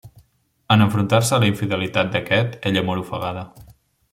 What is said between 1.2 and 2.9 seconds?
a la infidelitat d'aquest, ella